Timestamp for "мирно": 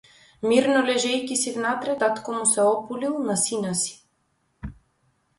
0.51-0.79